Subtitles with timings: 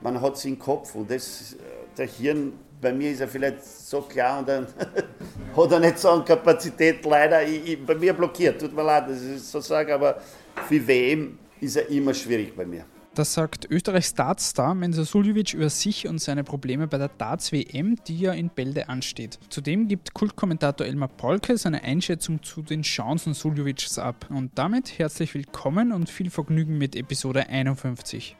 [0.00, 1.56] man hat es im Kopf und das,
[1.96, 4.66] der Hirn, bei mir ist er vielleicht so klar und dann
[5.56, 9.08] hat er nicht so eine Kapazität leider, ich, ich, bei mir blockiert, tut mir leid,
[9.08, 10.20] dass ich so sage, aber
[10.68, 12.84] für WM ist er immer schwierig bei mir.
[13.12, 18.20] Das sagt Österreichs Dartstar Mensa Suljovic über sich und seine Probleme bei der Darts-WM, die
[18.20, 19.40] ja in Bälde ansteht.
[19.48, 24.26] Zudem gibt Kultkommentator Elmar Polke seine Einschätzung zu den Chancen Suljovics ab.
[24.30, 28.36] Und damit herzlich willkommen und viel Vergnügen mit Episode 51.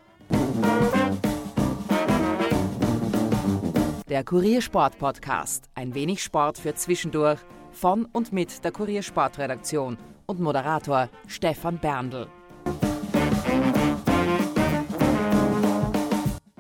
[4.11, 5.71] Der Kuriersport Podcast.
[5.77, 7.39] Ein wenig Sport für zwischendurch.
[7.71, 12.27] Von und mit der Kuriersportredaktion und Moderator Stefan Berndl.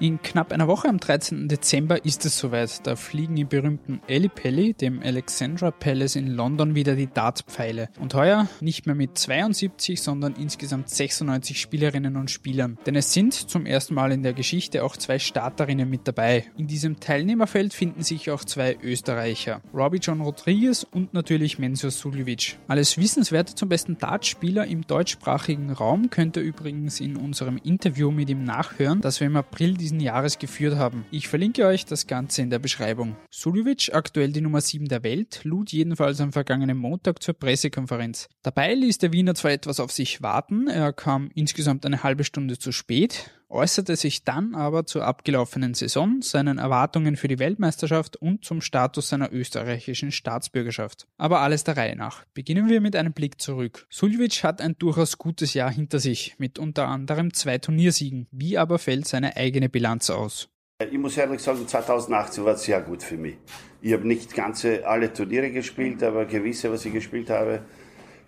[0.01, 1.47] In knapp einer Woche am 13.
[1.47, 2.87] Dezember ist es soweit.
[2.87, 7.91] Da fliegen im berühmten Ellipelli, dem Alexandra Palace in London, wieder die Dartpfeile.
[8.01, 12.79] Und heuer nicht mehr mit 72, sondern insgesamt 96 Spielerinnen und Spielern.
[12.87, 16.47] Denn es sind zum ersten Mal in der Geschichte auch zwei Starterinnen mit dabei.
[16.57, 19.61] In diesem Teilnehmerfeld finden sich auch zwei Österreicher.
[19.75, 22.59] Robbie John Rodriguez und natürlich Mensur Suljovic.
[22.69, 28.31] Alles Wissenswerte zum besten Dartspieler im deutschsprachigen Raum könnt ihr übrigens in unserem Interview mit
[28.31, 31.05] ihm nachhören, das wir im April diesen Jahres geführt haben.
[31.11, 33.17] Ich verlinke euch das Ganze in der Beschreibung.
[33.31, 38.29] Suljovic, aktuell die Nummer 7 der Welt, lud jedenfalls am vergangenen Montag zur Pressekonferenz.
[38.43, 42.57] Dabei ließ der Wiener zwar etwas auf sich warten, er kam insgesamt eine halbe Stunde
[42.57, 48.45] zu spät, äußerte sich dann aber zur abgelaufenen Saison, seinen Erwartungen für die Weltmeisterschaft und
[48.45, 51.07] zum Status seiner österreichischen Staatsbürgerschaft.
[51.19, 52.25] Aber alles der Reihe nach.
[52.33, 53.87] Beginnen wir mit einem Blick zurück.
[53.91, 58.27] Suljovic hat ein durchaus gutes Jahr hinter sich, mit unter anderem zwei Turniersiegen.
[58.31, 60.49] Wie aber fällt seine eigene Bilanz aus?
[60.91, 63.37] Ich muss ehrlich sagen, 2018 war sehr gut für mich.
[63.83, 67.63] Ich habe nicht ganze alle Turniere gespielt, aber gewisse, was ich gespielt habe.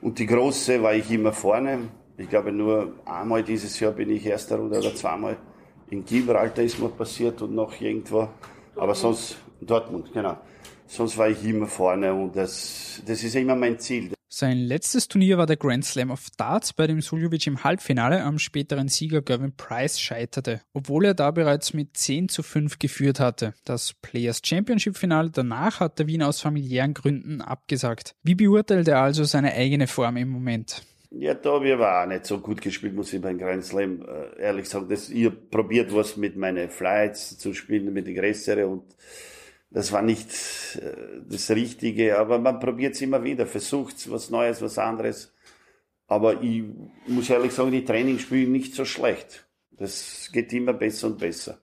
[0.03, 1.89] Und die große war ich immer vorne.
[2.19, 5.37] Ich glaube, nur einmal dieses Jahr bin ich erster Runde oder zweimal.
[5.91, 8.29] In Gibraltar ist mir passiert und noch irgendwo.
[8.77, 10.39] Aber sonst, Dortmund, genau.
[10.87, 14.13] Sonst war ich immer vorne und das, das ist immer mein Ziel.
[14.35, 18.39] Sein letztes Turnier war der Grand Slam of Darts, bei dem Suljovic im Halbfinale am
[18.39, 23.53] späteren Sieger Gavin Price scheiterte, obwohl er da bereits mit 10 zu 5 geführt hatte.
[23.67, 28.15] Das Players Championship Finale danach hat der Wien aus familiären Gründen abgesagt.
[28.23, 30.83] Wie beurteilt er also seine eigene Form im Moment?
[31.15, 34.03] Ja, da habe ich aber auch nicht so gut gespielt, muss ich beim Grand Slam
[34.03, 34.89] äh, ehrlich sagen.
[34.89, 38.97] Das, ich habe probiert, was mit meinen Flights zu spielen, mit den größeren und
[39.69, 40.31] das war nicht
[40.77, 45.35] äh, das Richtige, aber man probiert es immer wieder, versucht was Neues, was anderes.
[46.07, 46.63] Aber ich
[47.07, 49.47] muss ehrlich sagen, die Trainingsspiele nicht so schlecht.
[49.71, 51.63] Das geht immer besser und besser.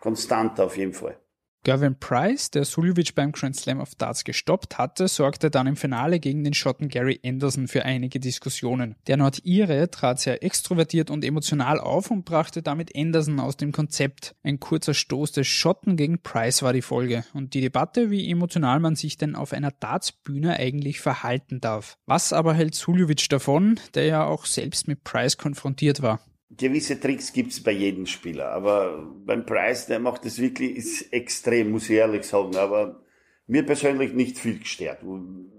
[0.00, 1.18] Konstant auf jeden Fall.
[1.66, 6.20] Gavin Price, der Suljovic beim Grand Slam of Darts gestoppt hatte, sorgte dann im Finale
[6.20, 8.94] gegen den Schotten Gary Anderson für einige Diskussionen.
[9.08, 14.36] Der Nordire trat sehr extrovertiert und emotional auf und brachte damit Anderson aus dem Konzept.
[14.44, 18.78] Ein kurzer Stoß des Schotten gegen Price war die Folge und die Debatte, wie emotional
[18.78, 21.98] man sich denn auf einer Dartsbühne eigentlich verhalten darf.
[22.06, 26.20] Was aber hält Suljovic davon, der ja auch selbst mit Price konfrontiert war?
[26.56, 31.70] Gewisse Tricks gibt's bei jedem Spieler, aber beim Price, der macht das wirklich ist extrem,
[31.70, 33.02] muss ich ehrlich sagen, aber
[33.46, 35.02] mir persönlich nicht viel gestört.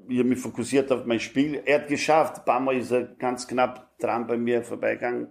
[0.09, 1.62] Ich habe mich fokussiert auf mein Spiel.
[1.66, 5.30] Er hat geschafft, ein paar Mal ist er ganz knapp dran bei mir vorbeigegangen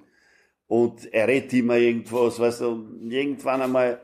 [0.66, 4.00] und er redet immer irgendwas, weißt du, und irgendwann einmal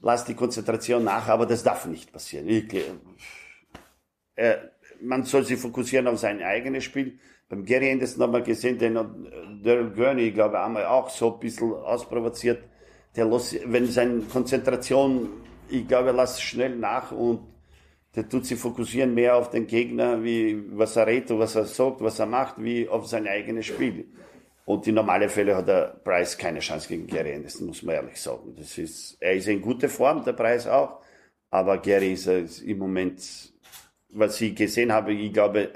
[0.00, 2.48] lasst die Konzentration nach, aber das darf nicht passieren.
[2.48, 2.74] Ich,
[4.34, 4.72] er,
[5.02, 7.18] man soll sich fokussieren auf sein eigenes Spiel.
[7.50, 9.08] Beim Gary Anderson haben wir gesehen, den hat
[9.64, 12.62] Daryl Gurney, ich glaube, einmal auch so ein bisschen ausprovoziert.
[13.16, 15.28] Der lässt, wenn seine Konzentration,
[15.68, 17.40] ich glaube, er lässt schnell nach und
[18.14, 22.00] der tut sich fokussieren mehr auf den Gegner, wie was er redet, was er sagt,
[22.00, 24.06] was er macht, wie auf sein eigenes Spiel.
[24.64, 28.20] Und in normalen Fällen hat der Price keine Chance gegen Gary Anderson, muss man ehrlich
[28.20, 28.54] sagen.
[28.56, 31.00] Das ist, er ist in guter Form, der Price auch.
[31.50, 33.20] Aber Gary ist, ist im Moment,
[34.10, 35.72] was ich gesehen habe, ich glaube,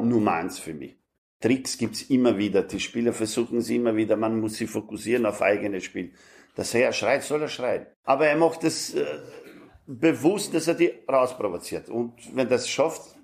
[0.00, 0.95] Nummer eins für mich.
[1.40, 2.62] Tricks gibt's immer wieder.
[2.62, 4.16] Die Spieler versuchen sie immer wieder.
[4.16, 6.12] Man muss sich fokussieren auf eigenes Spiel.
[6.54, 7.86] Dass er schreit, soll er schreien.
[8.04, 9.04] Aber er macht es äh,
[9.86, 11.88] bewusst, dass er die rausprovoziert.
[11.90, 13.16] Und wenn das schafft,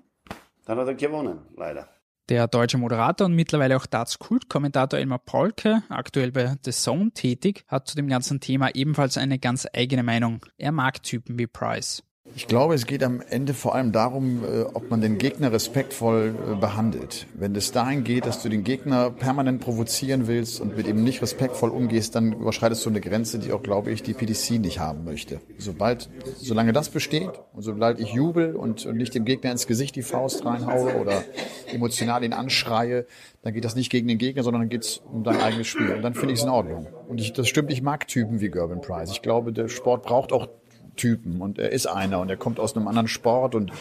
[0.65, 1.89] dann hat er gewonnen, leider.
[2.29, 7.89] Der deutsche Moderator und mittlerweile auch Darts-Kult-Kommentator Elmar Polke, aktuell bei The Zone tätig, hat
[7.89, 10.45] zu dem ganzen Thema ebenfalls eine ganz eigene Meinung.
[10.57, 12.01] Er mag Typen wie Price.
[12.35, 16.33] Ich glaube, es geht am Ende vor allem darum, äh, ob man den Gegner respektvoll
[16.33, 17.27] äh, behandelt.
[17.35, 21.21] Wenn es dahin geht, dass du den Gegner permanent provozieren willst und mit ihm nicht
[21.21, 25.03] respektvoll umgehst, dann überschreitest du eine Grenze, die auch, glaube ich, die PDC nicht haben
[25.03, 25.41] möchte.
[25.59, 30.01] Sobald, solange das besteht und sobald ich jubel und, nicht dem Gegner ins Gesicht die
[30.01, 31.23] Faust reinhaue oder
[31.71, 33.05] emotional ihn anschreie,
[33.43, 35.91] dann geht das nicht gegen den Gegner, sondern dann geht es um dein eigenes Spiel.
[35.93, 36.87] Und dann finde ich es in Ordnung.
[37.07, 39.11] Und ich, das stimmt, ich mag Typen wie Gervin Price.
[39.11, 40.47] Ich glaube, der Sport braucht auch
[40.95, 43.71] Typen und er ist einer und er kommt aus einem anderen Sport und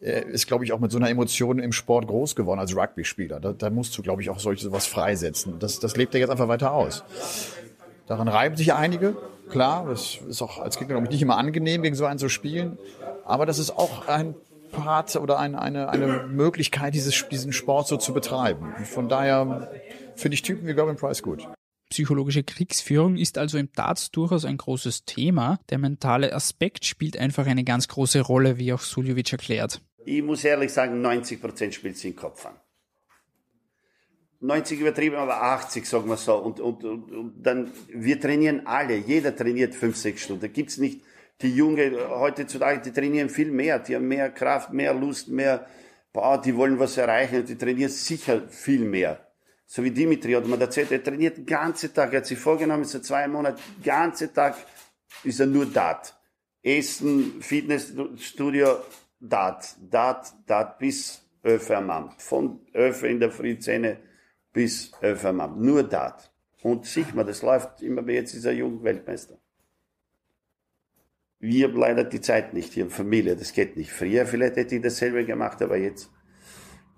[0.00, 3.38] er ist, glaube ich, auch mit so einer Emotion im Sport groß geworden als Rugby-Spieler.
[3.38, 5.58] Da, da musst du, glaube ich, auch solche was freisetzen.
[5.58, 7.04] Das, das lebt er jetzt einfach weiter aus.
[8.06, 9.16] Daran reiben sich einige,
[9.50, 9.86] klar.
[9.86, 12.78] Das ist auch als Gegner, glaube ich, nicht immer angenehm, gegen so einen zu spielen.
[13.26, 14.34] Aber das ist auch ein
[14.72, 18.72] Part oder ein, eine, eine Möglichkeit, dieses, diesen Sport so zu betreiben.
[18.84, 19.70] Von daher
[20.14, 21.46] finde ich Typen wie Gavin Price gut.
[21.90, 25.58] Psychologische Kriegsführung ist also im Darts durchaus ein großes Thema.
[25.70, 29.82] Der mentale Aspekt spielt einfach eine ganz große Rolle, wie auch Suljovic erklärt.
[30.04, 32.54] Ich muss ehrlich sagen, 90 Prozent spielt sie im Kopf an.
[34.38, 36.36] 90 übertrieben, aber 80, sagen wir so.
[36.36, 38.96] Und, und, und, und dann, wir trainieren alle.
[38.96, 40.42] Jeder trainiert fünf, sechs Stunden.
[40.42, 41.02] Da gibt's nicht
[41.42, 43.80] die Junge heutzutage, die trainieren viel mehr.
[43.80, 45.66] Die haben mehr Kraft, mehr Lust, mehr,
[46.12, 47.44] boah, die wollen was erreichen.
[47.44, 49.29] Die trainieren sicher viel mehr
[49.72, 52.84] so wie Dimitri hat mir erzählt, er trainiert den ganzen Tag, er hat sich vorgenommen,
[52.84, 54.56] seit zwei Monaten, den ganzen Tag
[55.22, 56.12] ist er nur Dart.
[56.60, 58.78] Essen, Fitnessstudio,
[59.20, 62.20] Dart, Dart, Dart bis 11 am Abend.
[62.20, 63.96] Von 11 in der Früh 10
[64.52, 65.60] bis 11 am Abend.
[65.60, 66.32] Nur Dart.
[66.62, 69.38] Und sicher mal, das läuft immer mehr, jetzt ist er Jugendweltmeister.
[71.38, 73.92] Wir haben leider die Zeit nicht, hier in Familie, das geht nicht.
[73.92, 76.10] Früher vielleicht hätte ich dasselbe gemacht, aber jetzt,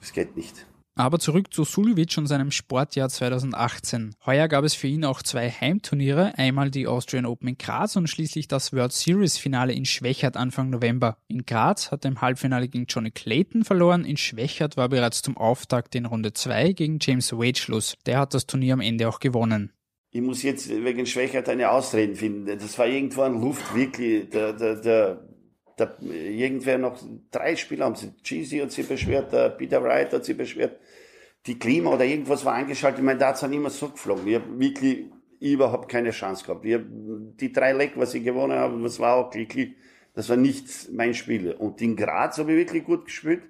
[0.00, 0.66] das geht nicht.
[0.94, 4.14] Aber zurück zu Suljovic und seinem Sportjahr 2018.
[4.26, 8.08] Heuer gab es für ihn auch zwei Heimturniere, einmal die Austrian Open in Graz und
[8.08, 11.16] schließlich das World Series Finale in Schwächert Anfang November.
[11.28, 15.38] In Graz hat er im Halbfinale gegen Johnny Clayton verloren, in Schwächert war bereits zum
[15.38, 17.96] Auftakt in Runde 2 gegen James Wade Schluss.
[18.04, 19.72] Der hat das Turnier am Ende auch gewonnen.
[20.10, 22.44] Ich muss jetzt wegen Schwächert eine Ausrede finden.
[22.58, 24.28] Das war irgendwo an Luft, wirklich.
[24.28, 25.24] Der, der, der
[25.76, 26.98] da, irgendwer noch
[27.30, 30.78] drei Spieler haben sie, Cheesy hat sich beschwert, der Peter Wright hat sich beschwert,
[31.46, 33.02] die Klima oder irgendwas war eingeschaltet.
[33.02, 34.26] Mein Darts hat immer so geflogen.
[34.28, 35.06] Ich habe wirklich
[35.40, 36.64] überhaupt keine Chance gehabt.
[36.64, 39.74] Ich hab, die drei Leck, was ich gewonnen habe, das war auch glücklich.
[40.14, 41.52] Das war nicht mein Spiel.
[41.52, 43.42] Und in Graz habe ich wirklich gut gespielt.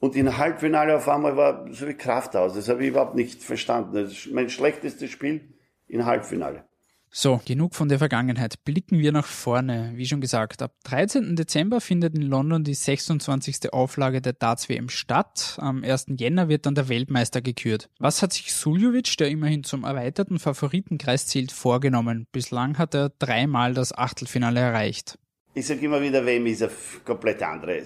[0.00, 2.54] Und in Halbfinale auf einmal war so wie Kraft aus.
[2.54, 3.94] Das habe ich überhaupt nicht verstanden.
[3.94, 5.54] Das ist mein schlechtestes Spiel
[5.86, 6.64] in Halbfinale.
[7.12, 8.62] So, genug von der Vergangenheit.
[8.64, 9.90] Blicken wir nach vorne.
[9.96, 11.34] Wie schon gesagt, ab 13.
[11.34, 13.72] Dezember findet in London die 26.
[13.72, 15.56] Auflage der Darts WM statt.
[15.58, 16.06] Am 1.
[16.18, 17.90] Jänner wird dann der Weltmeister gekürt.
[17.98, 22.26] Was hat sich Suljovic, der immerhin zum erweiterten Favoritenkreis zählt, vorgenommen?
[22.30, 25.18] Bislang hat er dreimal das Achtelfinale erreicht.
[25.54, 26.70] Ich sage immer wieder, WM ist eine
[27.04, 27.82] komplett andere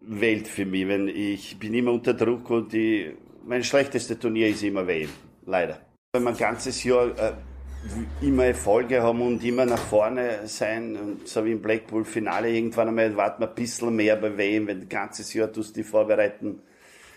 [0.00, 0.88] Welt für mich.
[0.88, 3.12] Wenn ich bin immer unter Druck und die,
[3.46, 5.10] mein schlechtestes Turnier ist immer WM.
[5.46, 5.80] Leider.
[6.12, 7.32] Wenn man ganzes Jahr äh,
[8.20, 10.96] immer Erfolge haben und immer nach vorne sein.
[10.96, 14.82] Und so wie im Blackpool-Finale irgendwann einmal warten wir ein bisschen mehr bei WM, wenn
[14.82, 16.60] ein ganzes Jahr tust die vorbereiten.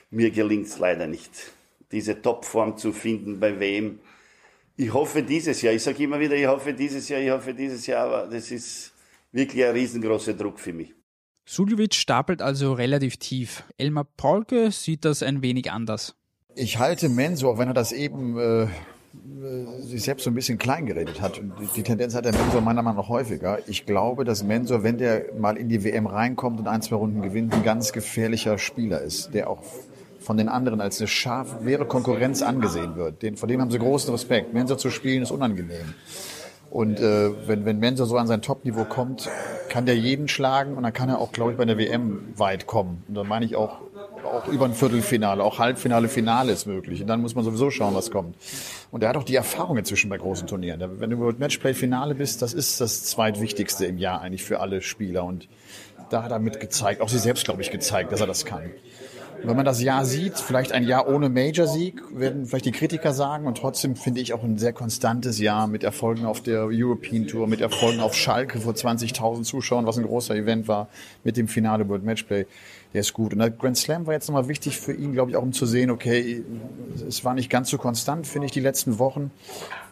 [0.09, 1.31] Mir gelingt es leider nicht,
[1.91, 3.99] diese Topform zu finden bei WM.
[4.75, 7.85] Ich hoffe dieses Jahr, ich sage immer wieder, ich hoffe dieses Jahr, ich hoffe dieses
[7.85, 8.93] Jahr, aber das ist
[9.31, 10.93] wirklich ein riesengroßer Druck für mich.
[11.45, 13.63] Suljovic stapelt also relativ tief.
[13.77, 16.15] Elmar Paulke sieht das ein wenig anders.
[16.55, 18.67] Ich halte Menso, auch wenn er das eben äh,
[19.79, 21.39] sich selbst so ein bisschen klein geredet hat.
[21.75, 23.59] Die Tendenz hat der Mensur meiner Meinung nach häufiger.
[23.67, 27.21] Ich glaube, dass Mensur, wenn der mal in die WM reinkommt und ein, zwei Runden
[27.21, 29.61] gewinnt, ein ganz gefährlicher Spieler ist, der auch
[30.19, 33.21] von den anderen als eine scharf, wäre Konkurrenz angesehen wird.
[33.21, 34.53] Den, vor dem haben sie großen Respekt.
[34.53, 35.93] Mensur zu spielen ist unangenehm.
[36.71, 39.29] Und äh, wenn, wenn Mensur so an sein Top-Niveau kommt,
[39.69, 42.65] kann der jeden schlagen und dann kann er auch, glaube ich, bei der WM weit
[42.65, 43.03] kommen.
[43.07, 43.79] Und da meine ich auch
[44.25, 47.01] auch über ein Viertelfinale, auch Halbfinale, Finale ist möglich.
[47.01, 48.35] Und dann muss man sowieso schauen, was kommt.
[48.91, 50.83] Und er hat auch die Erfahrung inzwischen bei großen Turnieren.
[50.99, 55.23] Wenn du Matchplay-Finale bist, das ist das zweitwichtigste im Jahr eigentlich für alle Spieler.
[55.23, 55.47] Und
[56.09, 58.71] da hat er mit gezeigt, auch sie selbst, glaube ich, gezeigt, dass er das kann.
[59.43, 63.45] Wenn man das Jahr sieht, vielleicht ein Jahr ohne Major-Sieg, werden vielleicht die Kritiker sagen.
[63.45, 67.47] Und trotzdem finde ich auch ein sehr konstantes Jahr mit Erfolgen auf der European Tour,
[67.47, 70.87] mit Erfolgen auf Schalke vor 20.000 Zuschauern, was ein großer Event war,
[71.23, 72.45] mit dem Finale World Matchplay
[72.93, 73.33] der ist gut.
[73.33, 75.65] Und der Grand Slam war jetzt nochmal wichtig für ihn, glaube ich, auch um zu
[75.65, 76.43] sehen, okay,
[77.07, 79.31] es war nicht ganz so konstant, finde ich, die letzten Wochen,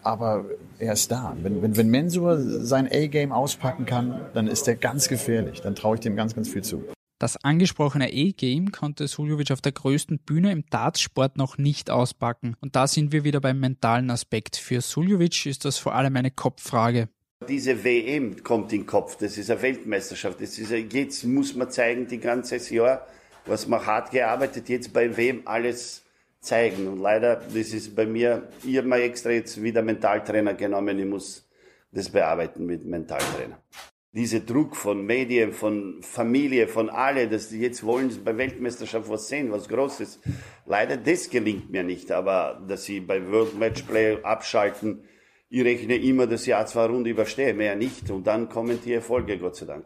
[0.04, 0.46] aber
[0.80, 1.36] er ist da.
[1.42, 5.62] Wenn, wenn, wenn Mensur sein A-Game auspacken kann, dann ist er ganz gefährlich.
[5.62, 6.84] Dann traue ich dem ganz, ganz viel zu.
[7.22, 12.56] Das angesprochene A-Game konnte Suljovic auf der größten Bühne im Dartsport noch nicht auspacken.
[12.62, 14.56] Und da sind wir wieder beim mentalen Aspekt.
[14.56, 17.10] Für Suljovic ist das vor allem eine Kopffrage.
[17.48, 20.42] Diese WM kommt in den Kopf, das ist eine Weltmeisterschaft.
[20.42, 23.06] Das ist eine, jetzt muss man zeigen, die ganze Jahr,
[23.46, 26.04] was man hart gearbeitet, jetzt bei WM alles
[26.40, 26.88] zeigen.
[26.88, 31.06] Und leider, das ist bei mir, ich habe mir extra jetzt wieder Mentaltrainer genommen, ich
[31.06, 31.48] muss
[31.92, 33.62] das bearbeiten mit Mentaltrainer.
[34.14, 39.30] Dieser Druck von Medien, von Familie, von alle, dass die jetzt wollen bei Weltmeisterschaft was
[39.30, 40.20] sehen, was Großes.
[40.66, 45.06] Leider das gelingt mir nicht, aber dass sie bei World Match Play abschalten,
[45.54, 48.10] ich rechne immer das Jahr zwei Runden überstehe, mehr nicht.
[48.10, 49.86] Und dann kommen die Erfolge, Gott sei Dank.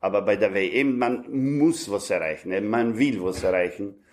[0.00, 1.24] Aber bei der WM, man
[1.58, 4.04] muss was erreichen, man will was erreichen.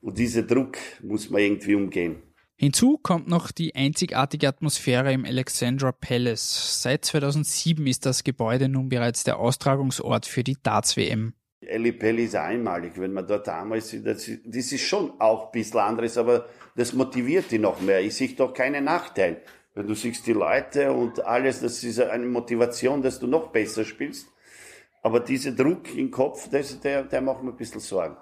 [0.00, 2.22] Und dieser Druck muss man irgendwie umgehen.
[2.58, 6.82] Hinzu kommt noch die einzigartige Atmosphäre im Alexandra Palace.
[6.82, 11.34] Seit 2007 ist das Gebäude nun bereits der Austragungsort für die Darts-WM.
[11.60, 13.50] Eli Pelli ist einmalig, wenn man dort
[13.82, 14.06] sieht.
[14.06, 16.46] Das, das ist schon auch ein bisschen anderes, aber
[16.76, 18.00] das motiviert die noch mehr.
[18.00, 19.42] Ich sehe doch keinen Nachteil.
[19.74, 23.84] Wenn du siehst die Leute und alles, das ist eine Motivation, dass du noch besser
[23.84, 24.28] spielst.
[25.02, 28.16] Aber dieser Druck im Kopf, das, der, der macht mir ein bisschen Sorgen.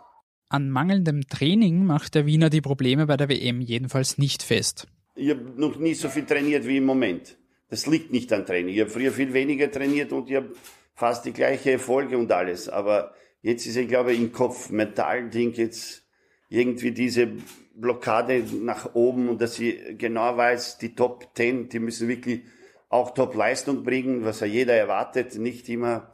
[0.48, 4.86] An mangelndem Training macht der Wiener die Probleme bei der WM jedenfalls nicht fest.
[5.16, 7.36] Ich habe noch nie so viel trainiert wie im Moment.
[7.68, 8.74] Das liegt nicht an Training.
[8.74, 10.52] Ich habe früher viel weniger trainiert und ich habe
[10.94, 12.68] fast die gleiche Erfolge und alles.
[12.68, 16.04] Aber jetzt ist, ich glaube, im Kopf mental Ding jetzt
[16.48, 17.32] irgendwie diese
[17.74, 22.42] Blockade nach oben und dass ich genau weiß, die Top 10, die müssen wirklich
[22.88, 26.12] auch Top-Leistung bringen, was ja jeder erwartet, nicht immer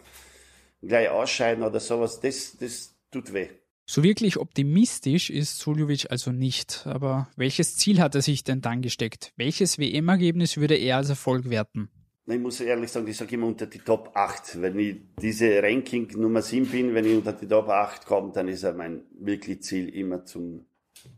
[0.83, 2.21] gleich ausscheiden oder sowas.
[2.21, 3.49] Das, das tut weh.
[3.93, 6.87] So wirklich optimistisch ist Suljovic also nicht.
[6.87, 9.33] Aber welches Ziel hat er sich denn dann gesteckt?
[9.37, 11.91] Welches WM-Ergebnis würde er als Erfolg werten?
[12.25, 14.63] Ich muss ehrlich sagen, ich sage immer unter die Top 8.
[14.63, 18.47] Wenn ich diese Ranking Nummer 7 bin, wenn ich unter die Top 8 komme, dann
[18.47, 20.67] ist er mein wirklich Ziel immer zum,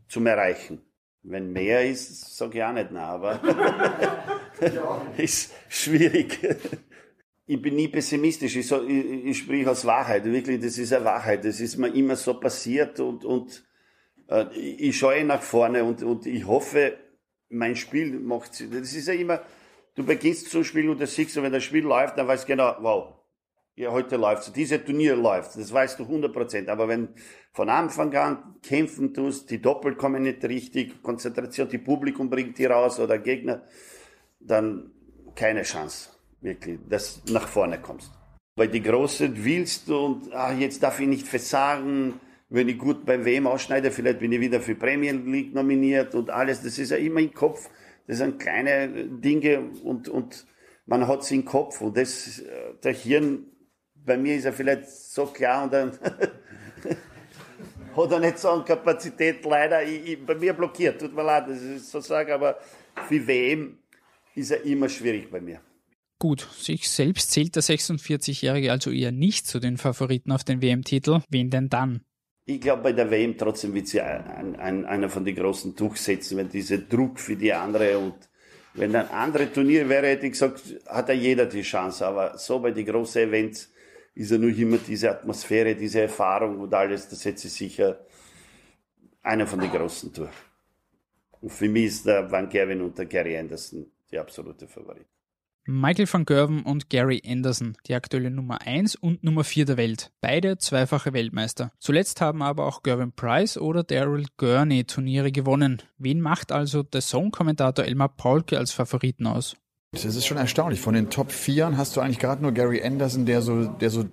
[0.07, 0.81] zum Erreichen.
[1.21, 3.39] Wenn mehr ist, sage ich auch nicht nein, aber
[5.17, 6.39] ist schwierig
[7.45, 8.55] ich bin nie pessimistisch.
[8.55, 10.25] Ich, so, ich, ich sprich aus Wahrheit.
[10.25, 11.43] Wirklich, das ist eine Wahrheit.
[11.43, 13.63] Das ist mir immer so passiert und, und
[14.29, 16.97] äh, ich schaue nach vorne und, und ich hoffe,
[17.49, 19.41] mein Spiel macht Das ist ja immer,
[19.95, 22.47] du beginnst zu spielen und das siehst du, wenn das Spiel läuft, dann weißt du
[22.47, 23.13] genau, wow,
[23.75, 25.57] ja, heute läuft Diese Turnier läuft.
[25.57, 26.69] Das weißt du 100 Prozent.
[26.69, 27.09] Aber wenn
[27.51, 32.65] von Anfang an kämpfen tust, die Doppel kommen nicht richtig, Konzentration, die Publikum bringt die
[32.65, 33.63] raus oder Gegner,
[34.39, 34.91] dann
[35.35, 38.11] keine Chance wirklich, dass du nach vorne kommst.
[38.55, 42.19] Weil die Großen willst du und ach, jetzt darf ich nicht versagen,
[42.49, 46.29] wenn ich gut beim WM ausschneide, vielleicht bin ich wieder für Premier League nominiert und
[46.29, 46.61] alles.
[46.61, 47.67] Das ist ja immer im Kopf.
[48.05, 50.45] Das sind kleine Dinge und, und
[50.85, 52.43] man hat sie im Kopf und das,
[52.83, 53.47] der Hirn,
[53.95, 55.91] bei mir ist er vielleicht so klar und dann
[57.95, 60.99] hat er nicht so eine Kapazität leider ich, ich, bei mir blockiert.
[60.99, 62.59] Tut mir leid, das ist so sagen, aber
[63.07, 63.79] für WM
[64.35, 65.61] ist er immer schwierig bei mir.
[66.23, 71.19] Gut, sich selbst zählt der 46-Jährige also eher nicht zu den Favoriten auf den WM-Titel.
[71.27, 71.99] Wen denn dann?
[72.45, 76.37] Ich glaube, bei der WM trotzdem wird sie ein, ein, einer von den großen durchsetzen,
[76.37, 78.15] wenn dieser Druck für die andere und
[78.73, 82.07] wenn ein anderes Turnier wäre, hätte ich gesagt, hat ja jeder die Chance.
[82.07, 83.69] Aber so bei den großen Events
[84.15, 87.99] ist ja nur immer diese Atmosphäre, diese Erfahrung und alles, das setzt sich sicher
[89.23, 90.31] einer von den großen durch.
[91.41, 95.07] Und für mich ist der Van Gerwen und der Gary Anderson die absolute Favorit.
[95.65, 100.11] Michael van Gerven und Gary Anderson, die aktuelle Nummer 1 und Nummer 4 der Welt.
[100.19, 101.71] Beide zweifache Weltmeister.
[101.79, 105.81] Zuletzt haben aber auch Gervin Price oder Daryl Gurney Turniere gewonnen.
[105.97, 109.55] Wen macht also der Song-Kommentator Elmar Paulke als Favoriten aus?
[109.93, 110.81] Das ist schon erstaunlich.
[110.81, 114.05] Von den Top 4 hast du eigentlich gerade nur Gary Anderson, der so, der so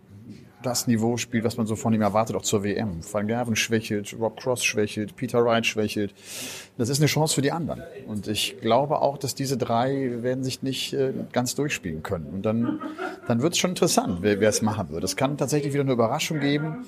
[0.63, 3.01] das Niveau spielt, was man so von ihm erwartet, auch zur WM.
[3.11, 6.15] Van Gerven schwächelt, Rob Cross schwächelt, Peter Wright schwächelt.
[6.79, 7.83] Das ist eine Chance für die anderen.
[8.07, 12.27] Und ich glaube auch, dass diese drei werden sich nicht äh, ganz durchspielen können.
[12.27, 12.81] Und dann,
[13.27, 15.05] dann wird es schon interessant, wer, wer es machen wird.
[15.05, 16.85] Es kann tatsächlich wieder eine Überraschung geben.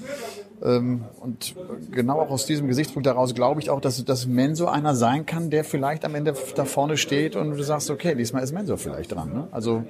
[0.65, 1.55] Ähm, und
[1.91, 5.51] genau auch aus diesem Gesichtspunkt heraus glaube ich auch, dass, dass Menso einer sein kann,
[5.51, 9.13] der vielleicht am Ende da vorne steht und du sagst, okay, diesmal ist Menso vielleicht
[9.13, 9.33] dran.
[9.33, 9.49] Ne?
[9.51, 9.85] Also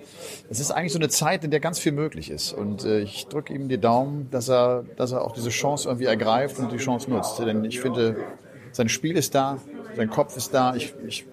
[0.49, 2.53] es ist eigentlich so eine Zeit, in der ganz viel möglich ist.
[2.53, 6.07] Und äh, ich drücke ihm die Daumen, dass er, dass er auch diese Chance irgendwie
[6.07, 7.39] ergreift und die Chance nutzt.
[7.39, 8.17] Denn ich finde,
[8.73, 9.59] sein Spiel ist da,
[9.97, 10.75] sein Kopf ist da.
[10.75, 11.27] Ich, ich,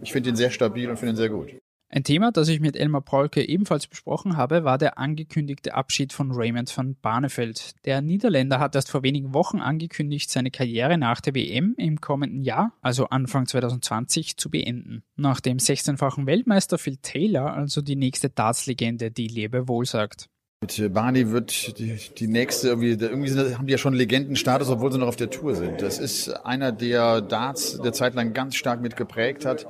[0.00, 1.59] ich finde ihn sehr stabil und finde ihn sehr gut.
[1.92, 6.30] Ein Thema, das ich mit Elmar Paulke ebenfalls besprochen habe, war der angekündigte Abschied von
[6.30, 7.74] Raymond van Barneveld.
[7.84, 12.42] Der Niederländer hat erst vor wenigen Wochen angekündigt, seine Karriere nach der WM im kommenden
[12.42, 15.02] Jahr, also Anfang 2020, zu beenden.
[15.16, 20.28] Nach dem 16-fachen Weltmeister Phil Taylor also die nächste Darts-Legende, die Lebe wohl sagt.
[20.62, 24.92] Mit Barney wird die, die nächste, irgendwie, irgendwie sind, haben die ja schon Legendenstatus, obwohl
[24.92, 25.80] sie noch auf der Tour sind.
[25.80, 29.66] Das ist einer, der Darts der Zeit lang ganz stark mitgeprägt hat,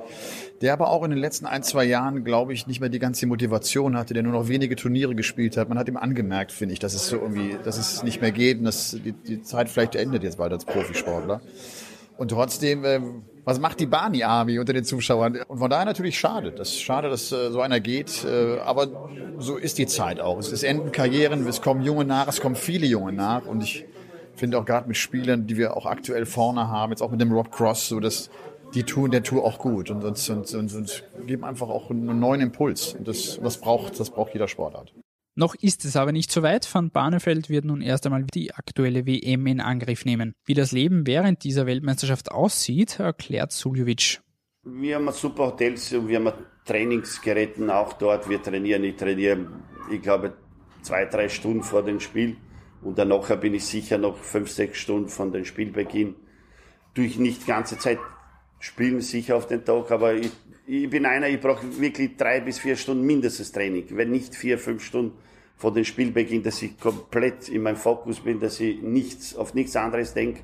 [0.59, 3.25] der aber auch in den letzten ein, zwei Jahren, glaube ich, nicht mehr die ganze
[3.25, 5.69] Motivation hatte, der nur noch wenige Turniere gespielt hat.
[5.69, 8.57] Man hat ihm angemerkt, finde ich, dass es so irgendwie, dass es nicht mehr geht
[8.57, 11.39] und dass die, die Zeit vielleicht endet jetzt bald als Profisportler.
[12.17, 12.99] Und trotzdem, äh,
[13.43, 15.39] was macht die Barney Army unter den Zuschauern?
[15.47, 16.51] Und von daher natürlich schade.
[16.51, 18.23] Das ist schade, dass äh, so einer geht.
[18.23, 20.37] Äh, aber so ist die Zeit auch.
[20.37, 23.45] Es ist enden Karrieren, es kommen Junge nach, es kommen viele Junge nach.
[23.45, 23.85] Und ich
[24.35, 27.31] finde auch gerade mit Spielern, die wir auch aktuell vorne haben, jetzt auch mit dem
[27.31, 28.29] Rob Cross, so dass
[28.73, 32.19] die tun der Tour auch gut und, und, und, und, und geben einfach auch einen
[32.19, 32.93] neuen Impuls.
[32.93, 34.93] Und das, das braucht, das braucht jeder Sportart.
[35.41, 36.71] Noch ist es aber nicht so weit.
[36.71, 40.35] Van Barneveld wird nun erst einmal die aktuelle WM in Angriff nehmen.
[40.45, 44.21] Wie das Leben während dieser Weltmeisterschaft aussieht, erklärt Suljovic.
[44.61, 46.31] Wir haben super Hotels und wir haben
[46.65, 48.29] Trainingsgeräten auch dort.
[48.29, 49.47] Wir trainieren, ich trainiere,
[49.89, 50.37] ich glaube,
[50.83, 52.37] zwei, drei Stunden vor dem Spiel.
[52.83, 56.13] Und danach bin ich sicher noch fünf, sechs Stunden von dem Spielbeginn.
[56.93, 57.97] Durch nicht ganze Zeit
[58.59, 60.29] spielen sicher auf den Tag, aber ich
[60.67, 63.87] ich bin einer, ich brauche wirklich drei bis vier Stunden mindestens Training.
[63.89, 65.17] Wenn nicht vier, fünf Stunden
[65.61, 69.75] vor dem Spielbeginn, dass ich komplett in meinem Fokus bin, dass ich nichts, auf nichts
[69.75, 70.41] anderes denke.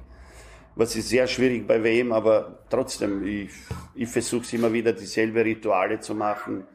[0.76, 3.50] Was ist sehr schwierig bei WM, aber trotzdem, ich,
[3.96, 6.68] ich versuche immer wieder dieselbe Rituale zu machen.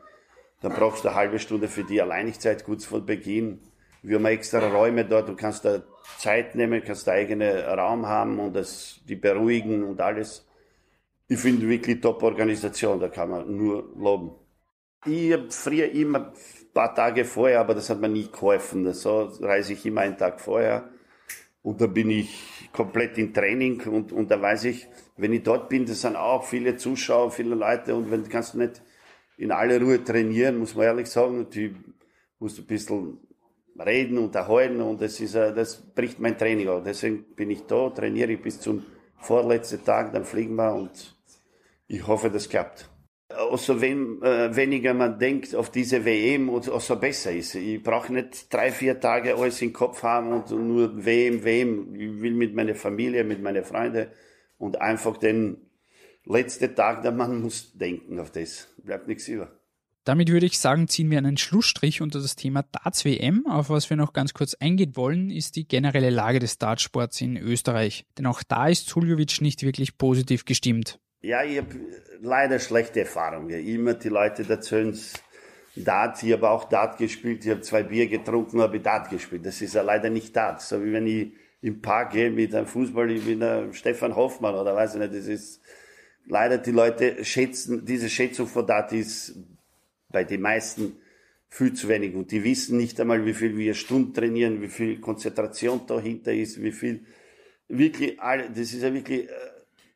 [0.60, 3.60] Dann brauchst du eine halbe Stunde für die Alleinigkeit kurz vor Beginn.
[4.02, 5.84] Wir haben extra Räume dort, du kannst da
[6.18, 10.44] Zeit nehmen, kannst da eigene Raum haben und das, die beruhigen und alles.
[11.28, 14.32] Ich finde wirklich Top-Organisation, da kann man nur loben.
[15.06, 16.32] Ich habe früher immer
[16.72, 18.92] paar Tage vorher, aber das hat mir nie geholfen.
[18.92, 20.88] So reise ich immer einen Tag vorher
[21.62, 25.68] und da bin ich komplett in Training und, und da weiß ich, wenn ich dort
[25.68, 28.82] bin, das sind auch viele Zuschauer, viele Leute und wenn kannst du nicht
[29.36, 31.74] in aller Ruhe trainieren, muss man ehrlich sagen, die
[32.38, 33.18] musst du ein bisschen
[33.78, 36.82] reden, unterhalten und das ist, das bricht mein Training auf.
[36.82, 38.84] Deswegen bin ich da, trainiere ich bis zum
[39.16, 41.16] vorletzten Tag, dann fliegen wir und
[41.86, 42.91] ich hoffe, das klappt.
[43.36, 47.54] Also wenn äh, weniger man denkt auf diese WM, umso besser ist.
[47.54, 51.94] Ich brauche nicht drei, vier Tage alles im Kopf haben und nur WM, WM.
[51.94, 54.08] Ich will mit meiner Familie, mit meinen Freunden
[54.58, 55.56] und einfach den
[56.24, 58.68] letzten Tag, der man muss denken auf das.
[58.82, 59.50] Bleibt nichts über.
[60.04, 63.46] Damit würde ich sagen, ziehen wir einen Schlussstrich unter das Thema Darts-WM.
[63.46, 67.36] Auf was wir noch ganz kurz eingehen wollen, ist die generelle Lage des Dartsports in
[67.36, 68.04] Österreich.
[68.18, 70.98] Denn auch da ist Suljovic nicht wirklich positiv gestimmt.
[71.24, 71.68] Ja, ich habe
[72.20, 73.64] leider schlechte Erfahrungen.
[73.64, 74.98] Immer die Leute erzählen
[75.76, 79.46] Dart, ich habe auch Dart gespielt, ich habe zwei Bier getrunken, habe Dart gespielt.
[79.46, 80.60] Das ist ja leider nicht Dart.
[80.60, 84.56] So wie wenn ich im Park gehe mit einem Fußball, ich bin der Stefan Hoffmann
[84.56, 85.62] oder weiß ich nicht, das ist
[86.26, 89.36] leider die Leute schätzen, diese Schätzung von Dart ist
[90.08, 90.96] bei den meisten
[91.48, 92.16] viel zu wenig.
[92.16, 96.60] Und die wissen nicht einmal, wie viel wir Stunden trainieren, wie viel Konzentration dahinter ist,
[96.60, 97.06] wie viel
[97.68, 99.51] wirklich, das ist ja wirklich äh,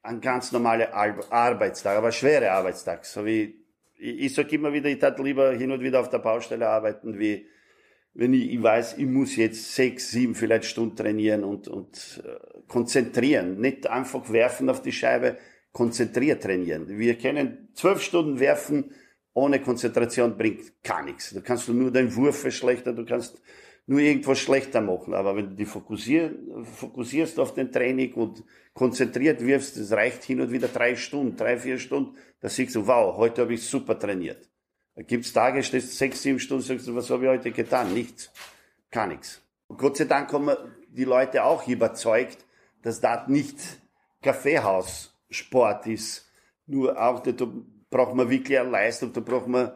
[0.06, 3.04] ein ganz normaler Arbeitstag, aber schwerer Arbeitstag.
[3.04, 3.64] So wie,
[3.98, 7.18] ich, ich sage immer wieder, ich tat lieber hin und wieder auf der Baustelle arbeiten,
[7.18, 7.46] wie
[8.14, 12.60] wenn ich, ich weiß, ich muss jetzt sechs, sieben vielleicht Stunden trainieren und, und äh,
[12.66, 13.60] konzentrieren.
[13.60, 15.36] Nicht einfach werfen auf die Scheibe,
[15.72, 16.88] konzentriert trainieren.
[16.88, 18.94] Wir können zwölf Stunden werfen,
[19.34, 21.30] ohne Konzentration bringt gar nichts.
[21.30, 23.42] Du kannst nur deinen Wurf verschlechtern, du kannst
[23.86, 25.14] nur irgendwas schlechter machen.
[25.14, 28.42] Aber wenn du dich fokussierst auf den Training und
[28.74, 32.86] konzentriert wirfst, das reicht hin und wieder drei Stunden, drei, vier Stunden, da siehst du,
[32.86, 34.50] wow, heute habe ich super trainiert.
[34.94, 37.94] Da gibt's Tage, stehst sechs, sieben Stunden, sagst du, was habe ich heute getan?
[37.94, 38.30] Nichts.
[38.90, 39.42] Gar nichts.
[39.68, 40.50] Und Gott sei Dank haben
[40.88, 42.44] die Leute auch überzeugt,
[42.82, 43.56] dass das nicht
[44.22, 46.30] Kaffeehaussport ist.
[46.66, 47.46] Nur auch, da
[47.90, 49.72] braucht man wirklich eine Leistung, da braucht man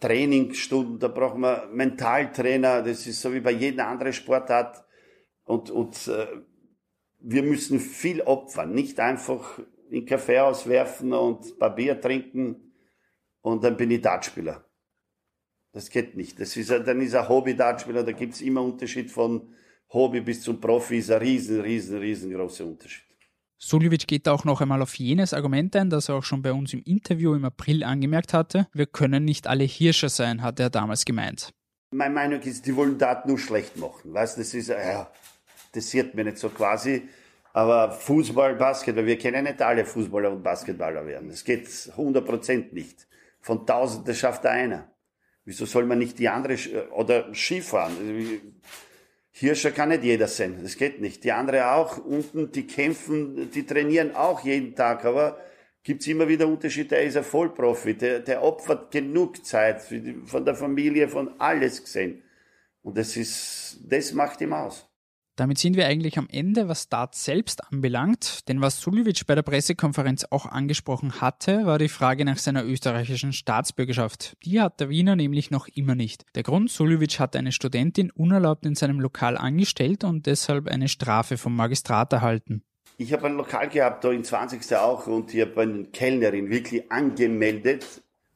[0.00, 4.82] Trainingsstunden, da braucht man Mentaltrainer, das ist so wie bei jedem anderen Sportart.
[5.44, 6.26] Und, und äh,
[7.20, 9.60] wir müssen viel opfern, nicht einfach
[9.90, 12.72] in Kaffee auswerfen und Papier trinken
[13.42, 14.64] und dann bin ich Dartspieler.
[15.72, 16.40] Das geht nicht.
[16.40, 19.54] Das ist, dann ist ein Hobby-Dartspieler, da gibt's immer Unterschied von
[19.92, 23.09] Hobby bis zum Profi, ist ein riesen, riesen, riesengroßer Unterschied.
[23.62, 26.72] Suljovic geht auch noch einmal auf jenes Argument ein, das er auch schon bei uns
[26.72, 28.66] im Interview im April angemerkt hatte.
[28.72, 31.52] Wir können nicht alle Hirscher sein, hat er damals gemeint.
[31.90, 34.14] Meine Meinung ist, die wollen Daten nur schlecht machen.
[34.14, 35.10] Weißt, das ist, ja,
[35.72, 37.06] das sieht mir nicht so quasi.
[37.52, 41.28] Aber Fußball, Basketball, wir können nicht alle Fußballer und Basketballer werden.
[41.28, 43.06] Das geht 100% nicht.
[43.40, 44.90] Von tausend, das schafft einer.
[45.44, 46.56] Wieso soll man nicht die andere,
[46.92, 47.92] oder Skifahren?
[49.40, 51.24] Hirscher kann nicht jeder sein, das geht nicht.
[51.24, 55.40] Die andere auch unten, die kämpfen, die trainieren auch jeden Tag, aber
[55.82, 56.90] gibt's immer wieder Unterschiede.
[56.90, 59.80] Der ist ein Vollprofi, der, der opfert genug Zeit
[60.26, 62.22] von der Familie, von alles gesehen.
[62.82, 64.89] Und das ist, das macht ihm aus.
[65.40, 68.46] Damit sind wir eigentlich am Ende, was Start selbst anbelangt.
[68.46, 73.32] Denn was Suljovic bei der Pressekonferenz auch angesprochen hatte, war die Frage nach seiner österreichischen
[73.32, 74.36] Staatsbürgerschaft.
[74.44, 76.26] Die hat der Wiener nämlich noch immer nicht.
[76.34, 81.38] Der Grund, Suljovic hat eine Studentin unerlaubt in seinem Lokal angestellt und deshalb eine Strafe
[81.38, 82.62] vom Magistrat erhalten.
[82.98, 84.76] Ich habe ein Lokal gehabt, da in 20.
[84.76, 87.86] auch, und ich habe eine Kellnerin wirklich angemeldet.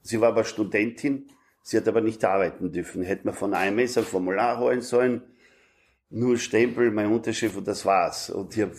[0.00, 1.26] Sie war aber Studentin,
[1.62, 3.02] sie hat aber nicht arbeiten dürfen.
[3.02, 5.20] Hätte man von AMS ein Formular holen sollen,
[6.10, 8.30] nur Stempel, mein Unterschrift und das war's.
[8.30, 8.72] Und ich hab,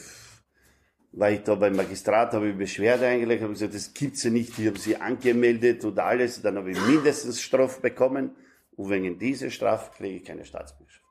[1.11, 4.57] war ich da beim Magistrat, habe ich Beschwerde eingelegt, habe gesagt, das gibt's ja nicht,
[4.59, 8.35] ich habe sie angemeldet und alles, dann habe ich mindestens Strafe bekommen
[8.71, 11.04] und wegen dieser Strafe kriege ich keine Staatsbürgerschaft.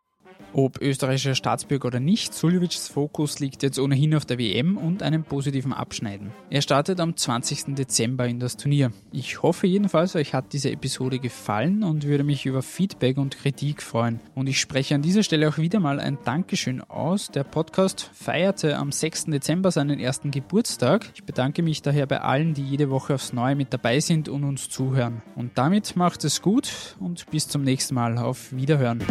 [0.57, 5.25] Ob österreichischer Staatsbürger oder nicht, Suljovics Fokus liegt jetzt ohnehin auf der WM und einem
[5.25, 6.31] positiven Abschneiden.
[6.49, 7.75] Er startet am 20.
[7.75, 8.93] Dezember in das Turnier.
[9.11, 13.83] Ich hoffe jedenfalls, euch hat diese Episode gefallen und würde mich über Feedback und Kritik
[13.83, 14.21] freuen.
[14.37, 17.33] Und ich spreche an dieser Stelle auch wieder mal ein Dankeschön aus.
[17.33, 19.25] Der Podcast feierte am 6.
[19.25, 21.11] Dezember seinen ersten Geburtstag.
[21.17, 24.45] Ich bedanke mich daher bei allen, die jede Woche aufs Neue mit dabei sind und
[24.45, 25.23] uns zuhören.
[25.35, 28.19] Und damit macht es gut und bis zum nächsten Mal.
[28.19, 29.03] Auf Wiederhören.